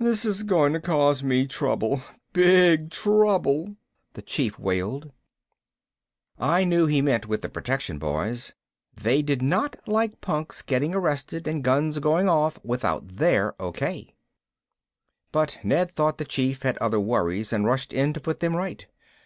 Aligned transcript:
"This 0.00 0.24
is 0.24 0.42
going 0.42 0.72
to 0.72 0.80
cause 0.80 1.22
me 1.22 1.46
trouble, 1.46 2.00
big 2.32 2.90
trouble," 2.90 3.76
the 4.14 4.22
Chief 4.22 4.58
wailed. 4.58 5.12
I 6.38 6.64
knew 6.64 6.86
he 6.86 7.02
meant 7.02 7.26
with 7.28 7.42
the 7.42 7.50
protection 7.50 7.98
boys. 7.98 8.54
They 8.96 9.20
did 9.20 9.42
not 9.42 9.76
like 9.86 10.22
punks 10.22 10.62
getting 10.62 10.94
arrested 10.94 11.46
and 11.46 11.62
guns 11.62 11.98
going 11.98 12.26
off 12.26 12.58
without 12.64 13.06
their 13.16 13.54
okay. 13.60 14.14
But 15.30 15.58
Ned 15.62 15.94
thought 15.94 16.16
the 16.16 16.24
Chief 16.24 16.62
had 16.62 16.78
other 16.78 16.98
worries 16.98 17.52
and 17.52 17.66
rushed 17.66 17.92
in 17.92 18.14
to 18.14 18.20
put 18.22 18.40
them 18.40 18.56
right. 18.56 18.86